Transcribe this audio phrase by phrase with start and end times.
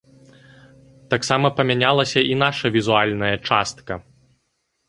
[1.11, 3.93] Таксама памянялася і наша візуальная частка.